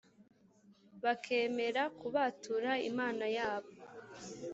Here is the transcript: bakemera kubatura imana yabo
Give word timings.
bakemera 1.03 1.83
kubatura 1.99 2.71
imana 2.89 3.25
yabo 3.37 3.69